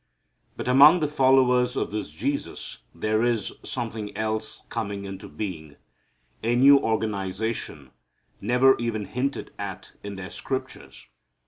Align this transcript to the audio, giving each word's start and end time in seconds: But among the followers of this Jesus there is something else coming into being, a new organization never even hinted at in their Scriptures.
But 0.57 0.67
among 0.67 0.99
the 0.99 1.07
followers 1.07 1.75
of 1.75 1.91
this 1.91 2.09
Jesus 2.11 2.79
there 2.95 3.21
is 3.23 3.53
something 3.61 4.17
else 4.17 4.63
coming 4.67 5.05
into 5.05 5.29
being, 5.29 5.75
a 6.41 6.55
new 6.55 6.79
organization 6.79 7.91
never 8.41 8.75
even 8.79 9.05
hinted 9.05 9.51
at 9.59 9.91
in 10.03 10.15
their 10.15 10.31
Scriptures. 10.31 11.05